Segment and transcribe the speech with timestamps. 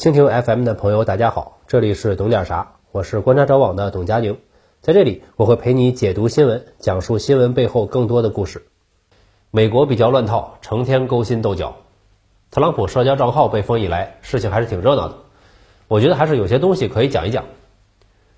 [0.00, 4.38] 蜻蜓 FM 的朋友，大家好，这里是懂点啥，我是观察者网的董佳宁，
[4.80, 8.64] 在这里我会陪你解读新闻，讲述新闻背后更多的故事。
[9.50, 11.76] 美国比较乱套，成天勾心斗角。
[12.50, 15.16] 特朗普社交账号被封以来，事情还是挺热闹的。
[15.86, 17.44] 我觉得还是有些东西可以讲一讲。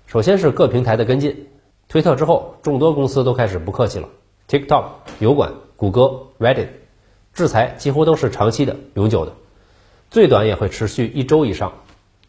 [0.05, 1.47] 首先是各平台的跟进，
[1.87, 4.09] 推特之后，众多公司都开始不客气了。
[4.49, 4.83] TikTok、
[5.19, 6.67] 油管、谷歌、Reddit，
[7.33, 9.31] 制裁几乎都是长期的、永久的。
[10.13, 11.73] 最短也会持续一周以上，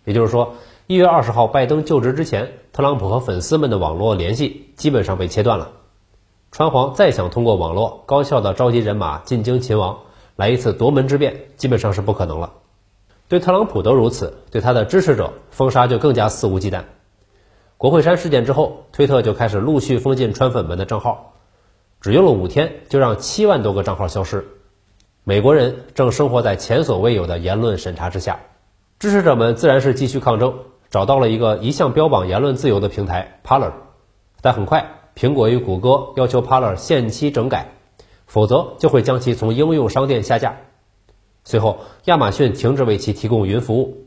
[0.07, 0.55] 也就是说，
[0.87, 5.73] 一月二十号拜登就职之前，特朗普和粉丝们的网络联系基本上被切断了。
[6.51, 9.99] 川皇再想通过网络高效的召集人马进京擒王，
[10.35, 12.55] 来一次夺门之变，基本上是不可能了。
[13.29, 16.85] 对特朗普都如此，对他的支持者封杀就更加肆无忌惮。
[17.77, 21.35] 国会山事件之后，推特就开始陆续封禁川粉们的账号，
[22.01, 24.49] 只用了五天就让七万多个账号消失。
[25.27, 28.41] 美国人正生活在前所未有的言论审查之下，
[28.99, 30.55] 支持者们自然是继续抗争，
[30.91, 33.73] 找到了一个一向标榜言论自由的平台 Paler，
[34.43, 37.73] 但很快苹果与谷歌要求 Paler 限期整改，
[38.27, 40.57] 否则就会将其从应用商店下架。
[41.43, 44.05] 随后，亚马逊停止为其提供云服务。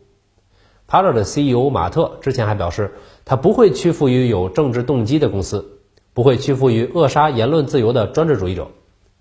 [0.88, 2.94] Paler 的 CEO 马特之前还表示，
[3.26, 5.80] 他不会屈服于有政治动机的公司，
[6.14, 8.68] 不会屈服于扼杀言论自由的专制主义者，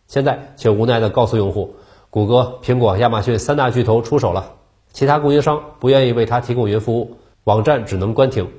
[0.07, 1.77] 现在却无奈地告诉用户。
[2.17, 4.55] 谷歌、苹果、亚马逊三大巨头出手了，
[4.91, 8.53] 其他供应商不愿意为他提供云服务，网站只能关停。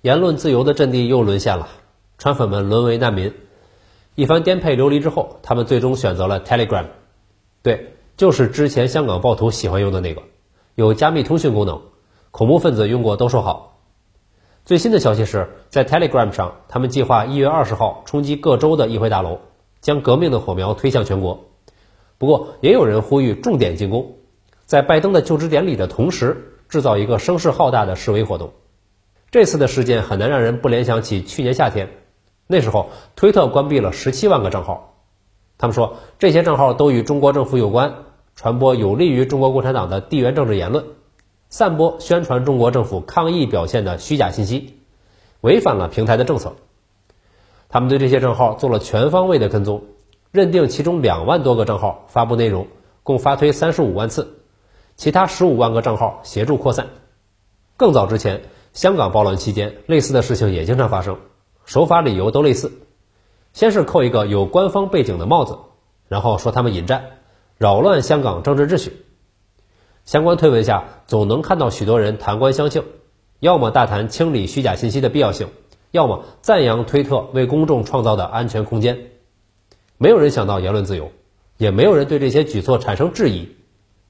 [0.00, 1.66] 言论自由的阵地又沦陷了，
[2.18, 3.34] 川粉们沦为难民。
[4.14, 6.84] 一番颠沛流离之后，他们最终选择了 Telegram，
[7.64, 10.22] 对，就是之前香港暴徒喜欢用的那个，
[10.76, 11.82] 有加密通讯功能，
[12.30, 13.80] 恐怖分子用过都说好。
[14.64, 19.40] 最新的消息是在 Telegram 上，他们计划一月二十号冲击各州的议会大楼，
[19.80, 21.48] 将革命的火苗推向全国。
[22.22, 24.14] 不过，也有人呼吁重点进攻，
[24.64, 28.52] 在拜登的就职典礼的同时，制造一个声势浩大的示威活动。
[29.32, 31.88] 这次的事件很难让人不联想起去年夏天，
[32.46, 34.94] 那时候推特关闭了十七万个账号，
[35.58, 37.92] 他们说这些账号都与中国政府有关，
[38.36, 40.84] 传播有利于中国共产党的地缘政治言论，
[41.48, 44.78] 散播宣传中国政府抗议表现的虚假信息，
[45.40, 46.54] 违反了平台的政策。
[47.68, 49.82] 他们对这些账号做了全方位的跟踪。
[50.32, 52.66] 认定其中两万多个账号发布内容，
[53.02, 54.38] 共发推三十五万次，
[54.96, 56.86] 其他十五万个账号协助扩散。
[57.76, 61.18] 更早之前，香港暴乱期间，类似的事情也经常发生，
[61.66, 62.72] 手法理由都类似，
[63.52, 65.58] 先是扣一个有官方背景的帽子，
[66.08, 67.04] 然后说他们引战，
[67.58, 69.04] 扰乱香港政治秩序。
[70.06, 72.84] 相关推文下，总能看到许多人谈官相庆，
[73.38, 75.48] 要么大谈清理虚假信息的必要性，
[75.90, 79.11] 要么赞扬推特为公众创造的安全空间。
[80.02, 81.12] 没有人想到言论自由，
[81.58, 83.50] 也没有人对这些举措产生质疑。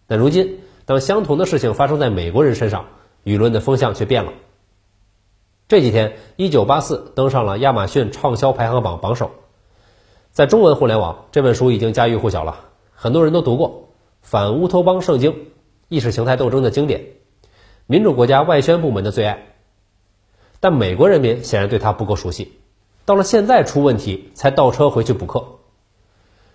[0.07, 2.87] 但如今，当相同的事情发生在美国人身上，
[3.25, 4.33] 舆论的风向却变了。
[5.69, 9.33] 这几天，《一九八四》登上了亚马逊畅销排行榜榜首。
[10.31, 13.91] 在中文互联网，这本书已经家喻户晓了，很多人都读过。
[14.23, 15.49] 反乌托邦圣经，
[15.91, 17.05] 意识形态斗争的经典，
[17.85, 19.57] 民主国家外宣部门的最爱。
[20.59, 22.53] 但美国人民显然对它不够熟悉，
[23.05, 25.59] 到了现在出问题，才倒车回去补课。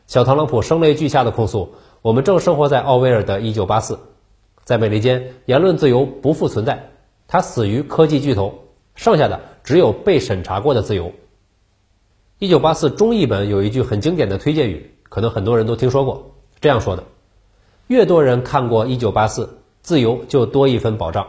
[0.07, 3.99] 小特朗普声泪俱下的控诉：“我们正生活在奥威尔的一九八四，
[4.63, 6.91] 在美利坚，言论自由不复存在，
[7.27, 8.53] 他死于科技巨头，
[8.95, 11.11] 剩下的只有被审查过的自由。”
[12.39, 17.03] 一九八四中译本有一句很经典的推荐语，可能很多人都听说过，这样说的
[17.87, 21.27] ：“越多人看过一九八四，自由就多一分保障。”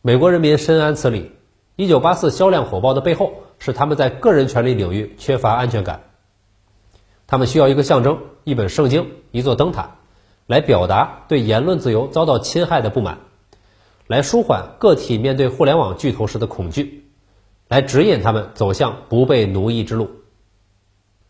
[0.00, 1.32] 美国人民深谙此理。
[1.74, 6.04] 一九八四销量火爆的背后，是他们在个人权利领域缺乏安全感。
[7.30, 9.98] 他们需要一个象征，一本圣经，一座灯塔，
[10.48, 13.18] 来表达对言论自由遭到侵害的不满，
[14.08, 17.04] 来舒缓个体面对互联网巨头时的恐惧，
[17.68, 20.10] 来指引他们走向不被奴役之路。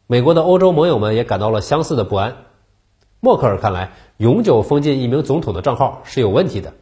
[0.06, 2.46] 美国的欧洲盟友们也感到了相似的不安。
[3.20, 6.72] 默克尔看来，永久封禁一名总统的账号是有问题的。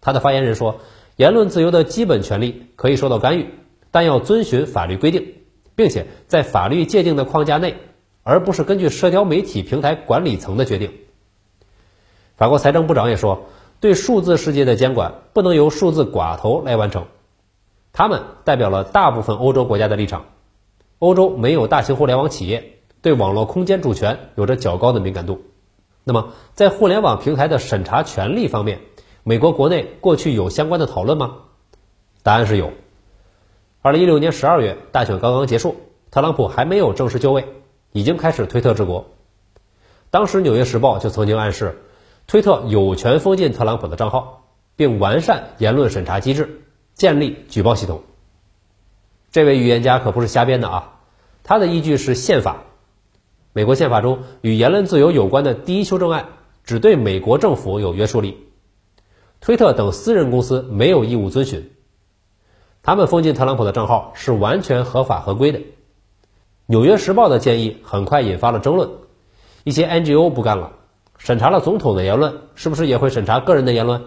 [0.00, 0.80] 他的发言人说，
[1.16, 3.50] 言论自由的基本权利可以受到干预，
[3.90, 5.34] 但要遵循法律规定，
[5.76, 7.76] 并且在法律界定的框架内。
[8.28, 10.92] 而不是根据社交媒体平台管理层的决定。
[12.36, 13.46] 法国财政部长也说，
[13.80, 17.06] 对数字世界的监管不能由数字寡头来完成。
[17.90, 20.26] 他们代表了大部分欧洲国家的立场。
[20.98, 25.40] 欧洲没有大型互联网企业，对网络空间主权有着较高的敏感度。
[26.04, 28.80] 那么，在互联网平台的审查权利方面，
[29.22, 31.36] 美国国内过去有相关的讨论吗？
[32.22, 32.72] 答案是有。
[33.80, 35.76] 二零一六年十二月，大选刚刚结束，
[36.10, 37.46] 特朗普还没有正式就位。
[37.92, 39.06] 已经开始推特治国。
[40.10, 41.82] 当时《纽约时报》就曾经暗示，
[42.26, 44.46] 推特有权封禁特朗普的账号，
[44.76, 46.62] 并完善言论审查机制，
[46.94, 48.02] 建立举报系统。
[49.30, 51.00] 这位预言家可不是瞎编的啊，
[51.42, 52.64] 他的依据是宪法。
[53.52, 56.28] 美国宪法中与言论自由有关的第一修正案
[56.64, 58.46] 只对美国政府有约束力，
[59.40, 61.70] 推特等私人公司没有义务遵循。
[62.82, 65.60] 他们封禁特朗普的账号是完全合法合规的。
[66.70, 68.90] 纽约时报的建议很快引发了争论，
[69.64, 70.70] 一些 NGO 不干了，
[71.16, 74.02] 审查了总统的言论，是不是也会审查个人的言论？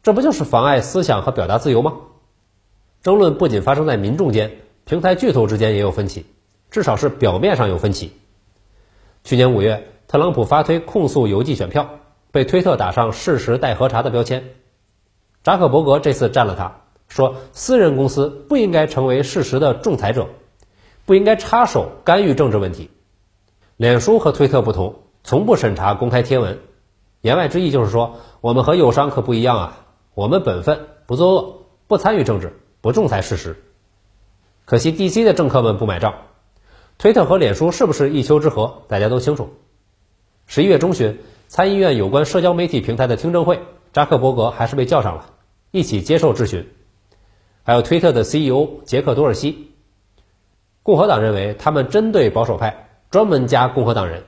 [0.00, 1.94] 这不就是妨碍思想和表达自由吗？
[3.02, 4.52] 争论不仅发生在民众间，
[4.84, 6.24] 平台巨头之间也有分歧，
[6.70, 8.12] 至少是表面上有分歧。
[9.24, 11.90] 去年五月，特朗普发推控诉邮寄选票，
[12.30, 14.44] 被推特打上事实待核查的标签。
[15.42, 16.72] 扎克伯格这次站了他，
[17.08, 20.28] 说私人公司不应该成为事实的仲裁者。
[21.06, 22.90] 不应该插手干预政治问题。
[23.76, 26.60] 脸书和推特不同，从不审查公开贴文。
[27.20, 33.62] 言外之意就是说，我们和友商可不一样啊，我们本分，不作恶，不参与政治，不仲裁事实。
[34.64, 36.14] 可惜 DC 的政客们不买账。
[36.96, 39.50] 推特和脸书是不是一丘之貉，大家都清楚。
[40.46, 41.18] 十一月中旬，
[41.48, 43.60] 参议院有关社交媒体平台的听证会，
[43.92, 45.26] 扎克伯格还是被叫上了，
[45.70, 46.68] 一起接受质询。
[47.62, 49.73] 还有推特的 CEO 杰克多尔西。
[50.84, 54.22] 共和党认为他们针对保守派，专门加共和党人，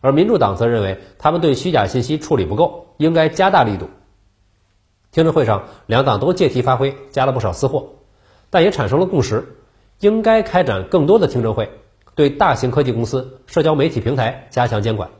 [0.00, 3.90] 而民主党则认为他们对虚假信息处理不够，应该加大力度。
[5.10, 7.88] 听证会上，两党都借题发挥，加了不少私货，
[8.50, 9.56] 但也产生了共识，
[9.98, 11.68] 应该开展更多的听证会，
[12.14, 15.10] 对大型科技公司、社交媒体平台加强监管。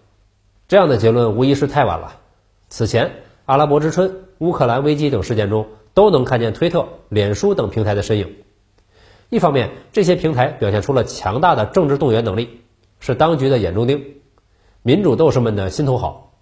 [0.68, 2.20] 这样的结论无疑是太晚了。
[2.68, 3.10] 此前，
[3.44, 8.36] 阿拉伯之春、乌克兰危机等事件中，都能看见推特、脸书等平台的身影。
[9.30, 12.60] 一方面，这些平台表现出了强大的政治动员能力，
[13.00, 14.04] 是当局的眼中钉，
[14.82, 16.34] 民主斗士们的心头好；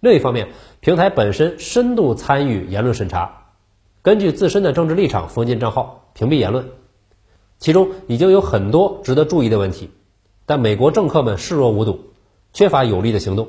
[0.00, 0.48] 另一方面，
[0.80, 3.52] 平台本身深度参与言论审查，
[4.02, 6.68] 根据自身的政治立场封禁账号、屏蔽言论，
[7.58, 9.90] 其中已经有很多值得注意的问题，
[10.46, 12.00] 但美国政客们视若无睹，
[12.52, 13.48] 缺乏有力的行动。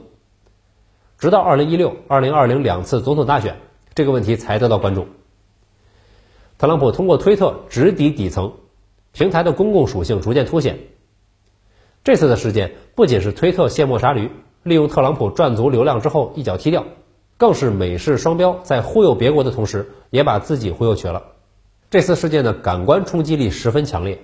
[1.18, 3.58] 直到2016、2020两次总统大选，
[3.96, 5.08] 这个问题才得到关注。
[6.58, 8.54] 特朗普通过推特直抵底层。
[9.14, 10.80] 平台的公共属性逐渐凸显。
[12.04, 14.32] 这次的事件不仅是推特卸磨杀驴，
[14.64, 16.86] 利用特朗普赚足流量之后一脚踢掉，
[17.38, 21.24] 更是美式双标在忽悠别国的同时，也把自己忽悠瘸了。
[21.90, 24.20] 这次事件的感官冲击力十分强烈，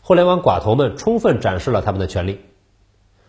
[0.00, 2.40] 互联网寡头们充分展示了他们的权利，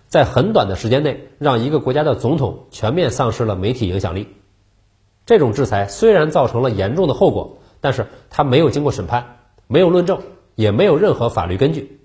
[0.07, 4.27] 在很短的时间内让一个国家的总统全面丧失了媒体影响力。
[5.25, 9.38] 这种制裁虽然造成了严重的后果，但是他没有经过审判，
[9.68, 10.20] 没有论证。
[10.56, 12.00] 也没有任何法律根据，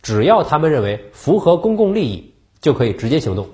[0.00, 3.46] 只要他们认为符合公共利益，就可以直接行动。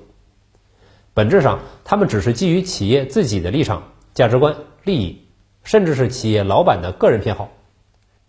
[1.14, 3.82] 本质上，他们只是基于企业自己的立场、
[4.14, 4.54] 价值观、
[4.84, 5.26] 利益，
[5.64, 7.48] 甚至是企业老板的个人偏好。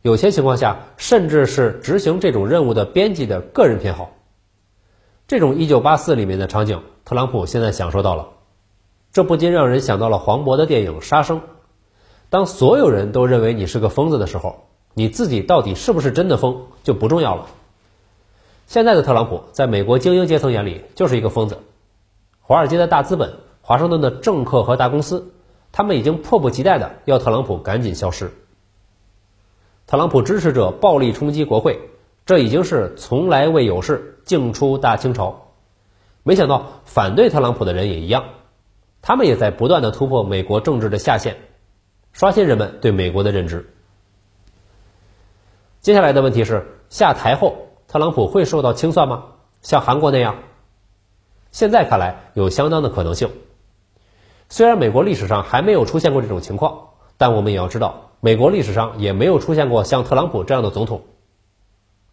[0.01, 4.11] 有些情况下，甚至是执行这种任务的编辑的个人偏好。
[5.27, 8.29] 这种《一九八四》里面的场景，特朗普现在享受到了。
[9.13, 11.37] 这不禁让人想到了黄渤的电影《杀生》。
[12.29, 14.65] 当所有人都认为你是个疯子的时候。
[14.97, 17.47] 你自己到底是不是真的疯就不重要了。
[18.65, 21.57] 现在的特朗普在美国精英阶层眼里就是一个疯子，
[22.39, 25.33] 华尔街的大资本、华盛顿的政客和大公司，
[25.73, 28.31] 他们已经迫不及待的要特朗普赶紧消失。
[29.85, 31.77] 特朗普支持者暴力冲击国会，
[32.25, 35.49] 这已经是从来未有事，净出大清朝。
[36.23, 38.23] 没想到反对特朗普的人也一样，
[39.01, 41.35] 他们也在不断的突破美国政治的下限，
[42.15, 43.69] 刷新人们对美国的认知。
[45.81, 49.25] 接下来的问题是，下台后特朗普会受到清算吗？
[49.61, 50.37] 像韩国那样？
[51.51, 53.29] 现在看来有相当的可能性。
[54.47, 61.01] 虽然美国历史上还没有出现过这种情况，但我们也要知道，美国历史上也没有出现过像特朗普这样的总统。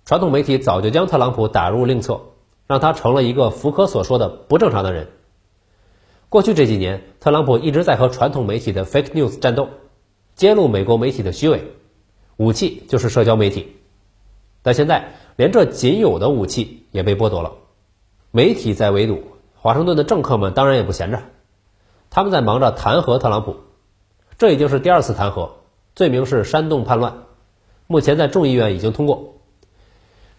[0.05, 2.23] 传统媒体早就将特朗普打入另册，
[2.67, 5.11] 让他成了一个福柯所说的不正常的人。
[6.29, 9.69] 过去这几年，特朗普一直在和传统媒体的 fake news 战斗，
[10.35, 11.73] 揭露美国媒体的虚伪。
[12.37, 13.77] 武器就是社交媒体，
[14.63, 17.53] 但现在连这仅有的武器也被剥夺了。
[18.31, 19.23] 媒体在围堵，
[19.55, 21.21] 华盛顿的政客们当然也不闲着，
[22.11, 23.57] 他们在忙着弹劾特朗普。
[24.39, 25.51] 这已经是第二次弹劾，
[25.95, 27.25] 罪名是煽动叛乱，
[27.87, 29.35] 目前在众议院已经通过。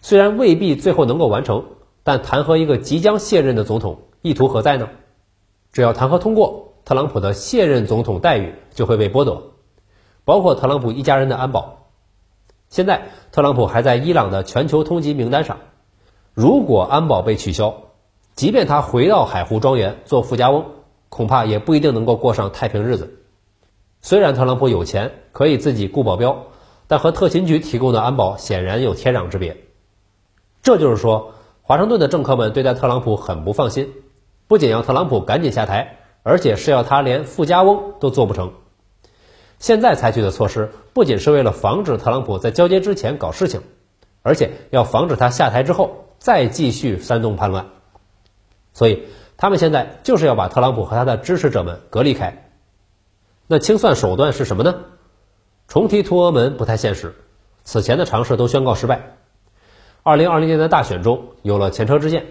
[0.02, 1.64] 虽然未必最后能够完成，
[2.02, 4.90] 但弹劾一个即将卸任的总统，意图何在呢？
[5.72, 9.53] 只要弹劾通过，特朗普的卸任总统待遇就会被剥夺，
[10.24, 11.88] 包括特朗普一家人的安保。
[12.68, 15.58] 现在，特朗普还在伊朗的全球通缉名单上。
[16.32, 17.74] 如果安保被取消，
[18.34, 20.64] 即便他回到海湖庄园做富家翁，
[21.08, 23.20] 恐怕也不一定能够过上太平日子。
[24.00, 26.46] 虽然特朗普有钱，可以自己雇保镖，
[26.88, 29.56] 但和特勤局提供的安保显然有天壤之别。
[30.62, 33.92] 这就是说，华盛顿的政客们对待特朗普很不放心，
[34.48, 38.52] 不仅要特朗普赶紧下台，而且是要他连富家翁都做不成。
[39.58, 43.62] 现在采取的措施，不仅是为了防止特朗普在交接之前搞事情，
[44.22, 47.66] 而且要防止他下台之后再继续煽动叛乱。
[48.72, 49.04] 所以，
[49.36, 52.50] 他们现在就是要把特朗普和他的支持者们隔离开。
[53.46, 54.76] 那清算手段是什么呢？
[55.68, 57.14] 重提图俄门不太现实，
[57.62, 59.16] 此前的尝试都宣告失败。
[60.02, 62.26] 二零二零年的大选中有了前车之鉴，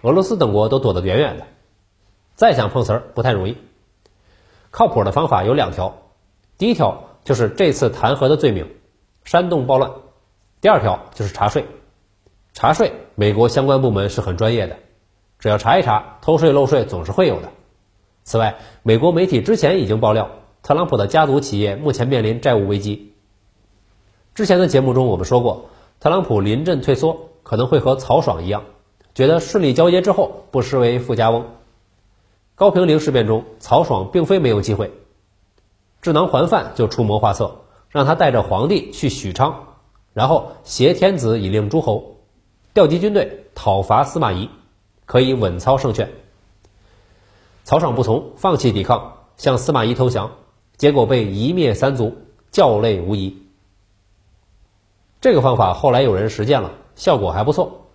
[0.00, 1.44] 俄罗斯等国都躲得远远的，
[2.34, 3.58] 再想碰瓷儿不太容易。
[4.70, 5.98] 靠谱的方法有两条，
[6.58, 8.68] 第一条就是这次弹劾的罪名，
[9.24, 9.92] 煽动暴乱；
[10.60, 11.64] 第二条就是查税。
[12.52, 14.76] 查税，美国相关部门是很专业的，
[15.38, 17.50] 只要查一查，偷税漏税总是会有的。
[18.24, 20.30] 此外，美国媒体之前已经爆料。
[20.60, 23.14] 特朗普的家族企业目前面临债务危机。
[24.34, 28.64] 之前的节目中我们说过，特朗普临阵退缩可能会和曹爽一样，
[29.14, 31.46] 觉得顺利交接之后不失为富家翁。
[32.56, 34.90] 高平陵事变中，曹爽并非没有机会，
[36.00, 39.66] 智囊桓范就出谋划策，让他带着皇帝去许昌，
[40.12, 42.16] 然后挟天子以令诸侯，
[42.72, 44.48] 调集军队讨伐司马懿，
[45.06, 46.08] 可以稳操胜券。
[47.64, 50.30] 曹爽不从，放弃抵抗，向司马懿投降。
[50.76, 52.16] 结果被夷灭三族，
[52.52, 53.36] 教类无疑。
[55.20, 57.86] 这个方法后来有人实践了，效果还不错。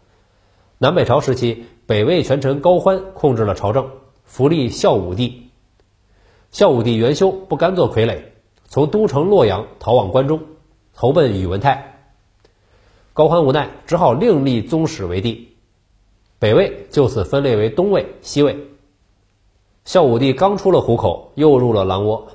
[0.78, 3.90] 南北朝时期，北魏权臣高欢控制了朝政，
[4.26, 5.43] 扶立孝武帝。
[6.54, 8.26] 孝武帝元修不甘做傀儡，
[8.68, 10.40] 从都城洛阳逃往关中，
[10.94, 12.06] 投奔宇文泰。
[13.12, 15.58] 高欢无奈，只好另立宗室为帝，
[16.38, 18.68] 北魏就此分裂为东魏、西魏。
[19.84, 22.28] 孝武帝刚出了虎口，又入了狼窝。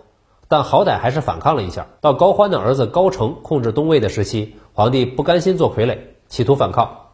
[0.49, 1.87] 但好歹还是反抗了一下。
[2.01, 5.97] 到高欢的儿子高澄控制东魏的时期，皇帝不甘心做傀儡，
[6.27, 7.11] 企图反抗。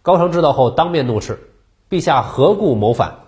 [0.00, 1.50] 高澄知道后，当面怒斥
[1.90, 3.18] ：“陛下何故谋反？”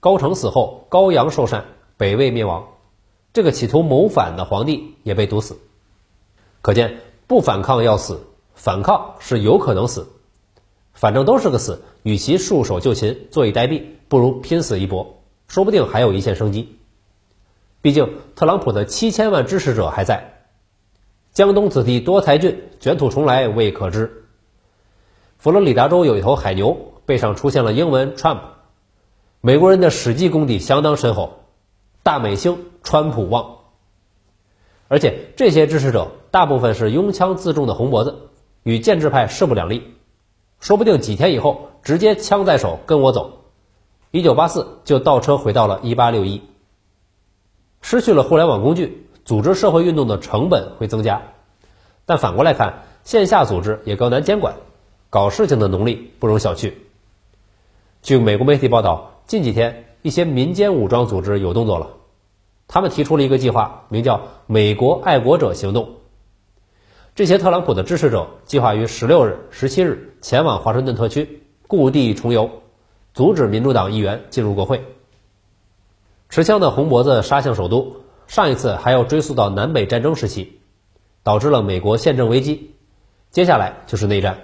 [0.00, 1.64] 高澄死后，高阳受禅，
[1.98, 2.68] 北魏灭亡。
[3.34, 5.58] 这个企图谋反的皇帝也被毒死。
[6.62, 8.20] 可见，不反抗要死，
[8.54, 10.08] 反抗是有可能死。
[10.94, 16.76] 反正都是个死，与其束手就擒、坐以待毙，不如拼死一搏，说不定还有一线生机。
[17.82, 20.34] 毕竟，特朗普的七千万支持者还在。
[21.32, 24.24] 江东子弟多才俊，卷土重来未可知。
[25.38, 26.76] 佛罗里达州有一头海牛，
[27.06, 28.40] 背上出现了英文 “Trump”。
[29.40, 31.37] 美国人的史记功底相当深厚，
[32.08, 33.56] 大美星川普旺。
[34.88, 38.30] 而且这些支持者大部分是拥枪自重的红脖子，
[38.62, 39.82] 与建制派势不两立。
[40.58, 43.42] 说不定几天以后，直接枪在手跟我走。
[44.10, 46.40] 一九八四就倒车回到了一八六一。
[47.82, 51.20] 失去了互联网工具，组织社会运动的成本会增加。
[52.06, 54.54] 但反过来看，线下组织也更难监管，
[55.10, 56.72] 搞事情的能力不容小觑。
[58.00, 61.90] 据美国媒体报道，近几天一些民间武装组织有动作了，
[62.68, 65.96] 他们提出了一个计划，名叫“美国爱国者行动”。
[67.16, 72.50] 这些特朗普的支持者计划于十六日、十七日前往华盛顿特区，故地重游，
[73.14, 74.84] 阻止民主党议员进入国会。
[76.28, 80.60] 持枪的红脖子杀向首都，上一次还要追溯到南北战争时期，
[81.22, 82.74] 导致了美国宪政危机。
[83.30, 84.40] 接下来就是内战，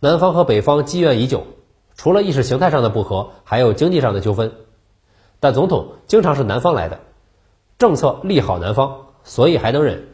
[0.00, 1.46] 南方和北方积怨已久，
[1.96, 4.52] 除了意识形态上的不和，还有经济上的纠纷。
[5.40, 7.00] 但总统经常是南方来的，
[7.78, 10.08] 政策利好南方，所以还能忍。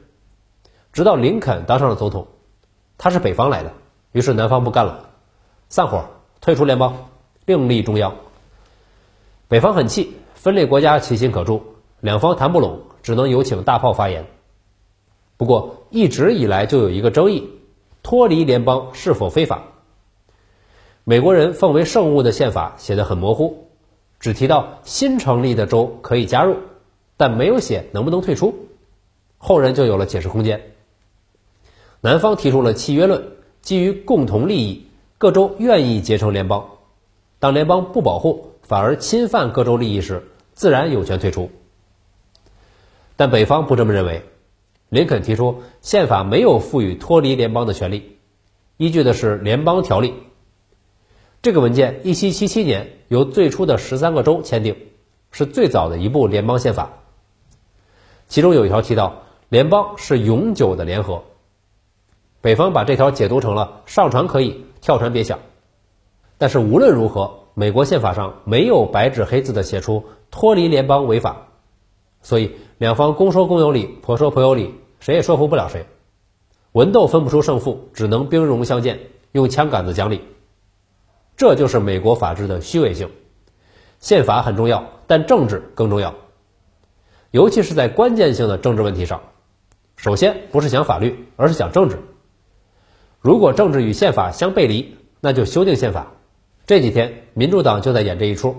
[0.92, 2.26] 直到林肯当上了总统，
[2.98, 3.72] 他是北方来的，
[4.12, 5.10] 于是南方不干了，
[5.68, 6.04] 散伙
[6.40, 6.94] 退出联邦，
[7.46, 8.14] 另立中央。
[9.48, 10.16] 北方很气。
[10.34, 11.62] 分裂国家其心可诛，
[12.00, 14.26] 两方谈不拢，只能有请大炮发言。
[15.36, 17.48] 不过一直以来就有一个争议：
[18.02, 19.62] 脱离联邦是否非法？
[21.04, 23.61] 美国人奉为圣物的宪法写得很模糊，
[24.22, 26.56] 只提到新成立的州可以加入，
[27.16, 28.68] 但没有写能不能退出。
[29.36, 30.62] 后人就有了解释空间。
[32.00, 34.86] 南方提出了契约论，基于共同利益，
[35.18, 36.68] 各州愿意结成联邦。
[37.40, 41.50] 当联邦不保护，反而侵犯各州利益时，自然有权退出，
[43.16, 44.22] 但北方不这么认为。
[44.88, 48.18] 林肯提出，宪法没有赋予脱离联邦的权利，
[48.76, 50.14] 依据的是联邦条例。
[51.42, 54.76] 这个文件1777年由最初的十三个州签订，
[55.32, 56.92] 是最早的一部联邦宪法。
[58.28, 61.24] 其中有一条提到，联邦是永久的联合。
[62.40, 65.40] 北方把这条解读成了上船可以，跳船别想。
[66.38, 70.04] 但是无论如何，美国宪法上没有白纸黑字的写出。
[70.30, 71.48] 脱离联邦违法，
[72.22, 75.84] 所以两方公说公有理，婆说婆有理，谁也说服不了谁。
[76.70, 79.00] 文斗分不出胜负，只能兵戎相见，
[79.32, 80.20] 用枪杆子讲理。
[81.36, 83.10] 这就是美国法治的虚伪性。
[83.98, 86.14] 宪法很重要，但政治更重要，
[87.30, 89.20] 尤其是在关键性的政治问题上。
[89.96, 91.98] 首先不是讲法律，而是讲政治。
[93.20, 96.14] 如果政治与宪法相背离，那就修订宪法。
[96.66, 98.56] 这几天民主党就在演这一出，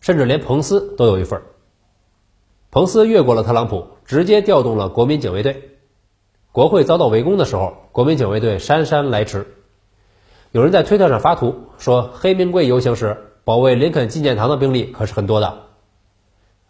[0.00, 1.42] 甚至连彭斯都有一份。
[2.70, 5.70] 彭斯越过了特朗普，直接调动了国民警卫队。
[6.52, 9.46] 国会遭到围攻的时候，国民警卫队姗姗来迟。
[10.52, 15.58] 有人在推特上发图说，黑名贵游行时保卫林肯纪念堂的兵力可是很多的，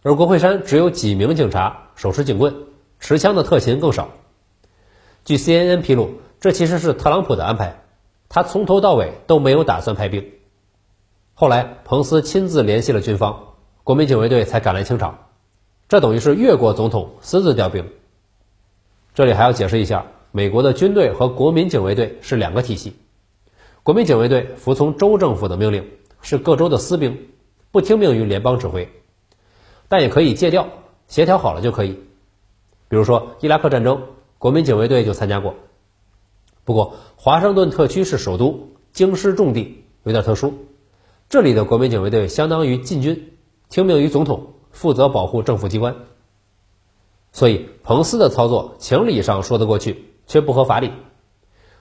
[0.03, 2.55] 而国会山只有几名警察，手持警棍，
[2.99, 4.09] 持枪的特勤更少。
[5.25, 6.11] 据 CNN 披露。
[6.41, 7.83] 这其实是特朗普的安排，
[8.29, 10.25] 他从头到尾都没有打算派兵。
[11.35, 15.19] 后来，彭斯亲自联系了军方，国民警卫队才赶来清场。
[15.89, 17.85] 这等于是越过总统私自调兵。
[19.15, 22.95] 这里还要解释一下，美国的军队和国民警卫队是两个体系。
[23.89, 25.89] 国民警卫队服从州政府的命令，
[26.21, 27.31] 是各州的私兵，
[27.71, 28.93] 不听命于联邦指挥，
[29.89, 30.69] 但也可以借调，
[31.07, 31.99] 协调好了就可以。
[32.91, 34.03] 比如说伊拉克战争，
[34.37, 35.55] 国民警卫队就参加过。
[36.67, 40.53] 不过，华盛顿特区是首都，京师重地，有点特殊。
[41.31, 43.39] 这里的国民警卫队相当于禁军，
[43.71, 45.97] 听命于总统，负责保护政府机关。
[47.33, 50.93] 所以，彭斯的操作情理上说得过去，却不合法理。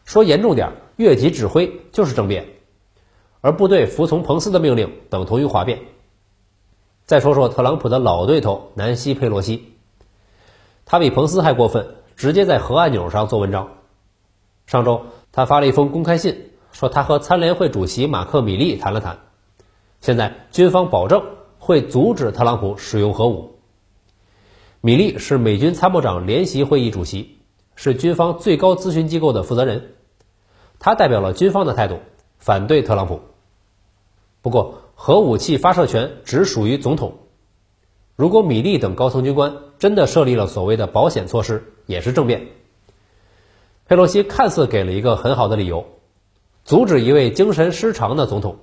[0.05, 2.47] 说严重点儿，越级指挥就是政变，
[3.39, 5.79] 而部队服从彭斯的命令等同于哗变。
[7.05, 9.73] 再说说特朗普的老对头南希·佩洛西，
[10.85, 13.69] 他比彭斯还过分，直接在核按钮上做文章。
[14.65, 19.19] 上周，他发了一封公开信，说他和参联会主席马克·米利谈了谈。
[20.01, 21.23] 现在，军方保证
[21.59, 23.55] 会阻止特朗普使用核武。
[24.81, 27.37] 米利是美军参谋长联席会议主席，
[27.75, 29.93] 是军方最高咨询机构的负责人，
[30.79, 31.99] 他代表了军方的态度，
[32.37, 33.21] 反对特朗普。
[34.41, 37.17] 不过，核武器发射权只属于总统。
[38.15, 42.47] 如果米利等高层军官真的设立了所谓的保险措施，也是政变。
[43.87, 45.85] 佩洛西看似给了一个很好的理由，
[46.65, 48.57] 阻止一位精神失常的总统，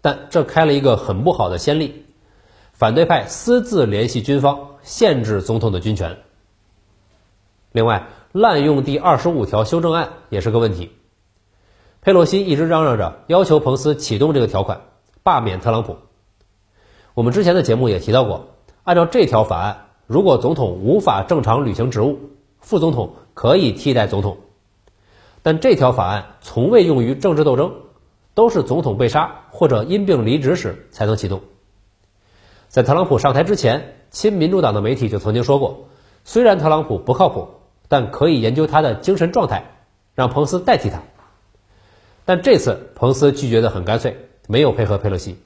[0.00, 2.04] 但这开了一个很不好的先例，
[2.72, 6.18] 反对派私自联系军方，限制总统的军权。
[7.72, 10.90] 另外，滥用第二十五条修正案也是个问题。
[12.04, 14.82] 佩洛西一直嚷嚷着要求彭斯启动这个条款，
[15.22, 15.96] 罢免特朗普。
[17.14, 18.48] 我们之前的节目也提到过，
[18.82, 22.18] 按照这条法案，如果总统无法正常履行职务，
[22.60, 23.14] 副总统。
[23.32, 24.36] 可以替代总统，
[25.42, 27.72] 但这条法案从未用于政治斗争，
[28.32, 31.40] 都是总统被杀或者因病离职时才能启动。
[32.68, 35.88] 在特朗普上台之前，亲民主党的媒体就曾经说过，
[36.22, 37.48] 虽然特朗普不靠谱，
[37.88, 39.64] 但可以研究他的精神状态，
[40.14, 41.02] 让彭斯代替他。
[42.24, 44.16] 但这次彭斯拒绝的很干脆，
[44.48, 45.36] 没有配合佩洛西。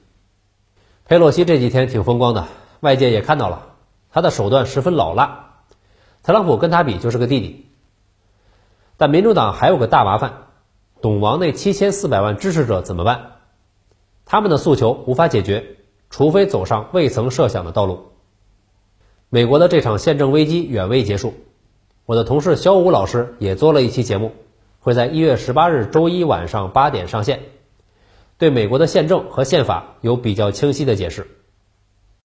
[1.05, 2.47] 佩洛西这几天挺风光的，
[2.79, 3.75] 外界也看到了，
[4.11, 5.63] 他的手段十分老辣，
[6.23, 7.65] 特朗普跟他比就是个弟弟。
[8.97, 10.47] 但民主党还有个大麻烦，
[11.01, 13.31] 董王那七千四百万支持者怎么办？
[14.25, 15.77] 他们的诉求无法解决，
[16.09, 18.11] 除非走上未曾设想的道路。
[19.29, 21.33] 美国的这场宪政危机远未结束，
[22.05, 24.31] 我的同事小武老师也做了一期节目，
[24.79, 27.41] 会在一月十八日周一晚上八点上线，
[28.37, 31.38] 对美国的宪政和宪法有比较清晰的解释。